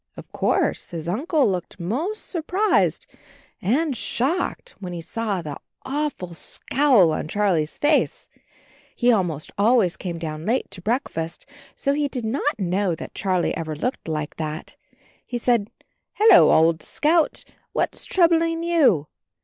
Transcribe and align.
Of 0.17 0.31
course 0.31 0.89
his 0.89 1.07
Uncle 1.07 1.47
looked 1.47 1.79
most 1.79 2.25
surprised 2.27 3.05
and 3.61 3.95
shocked 3.95 4.73
when 4.79 4.93
he 4.93 4.99
saw 4.99 5.43
the 5.43 5.57
awful 5.85 6.33
scowl 6.33 7.11
on 7.11 7.27
Charlie's 7.27 7.77
face— 7.77 8.27
he 8.95 9.11
almost 9.11 9.51
always 9.59 9.97
came 9.97 10.17
down 10.17 10.43
late 10.43 10.71
to 10.71 10.81
breakfast, 10.81 11.45
so 11.75 11.93
he 11.93 12.07
did 12.07 12.25
not 12.25 12.57
know 12.59 12.95
that 12.95 13.13
Charlie 13.13 13.55
ever 13.55 13.75
looked 13.75 14.07
like 14.07 14.37
that. 14.37 14.75
He 15.23 15.37
said, 15.37 15.69
"Hello, 16.13 16.49
old 16.51 16.81
Scout— 16.81 17.43
what's 17.73 18.03
troubling 18.03 18.63
you? 18.63 19.05